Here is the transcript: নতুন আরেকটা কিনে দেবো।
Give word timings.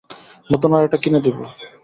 নতুন 0.49 0.69
আরেকটা 0.75 0.97
কিনে 1.03 1.19
দেবো। 1.25 1.43